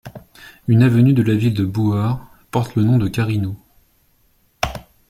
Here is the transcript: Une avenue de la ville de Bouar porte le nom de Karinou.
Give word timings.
Une 0.67 0.81
avenue 0.81 1.13
de 1.13 1.21
la 1.21 1.35
ville 1.35 1.53
de 1.53 1.63
Bouar 1.63 2.27
porte 2.49 2.75
le 2.75 2.81
nom 2.83 2.97
de 2.97 3.07
Karinou. 3.07 3.55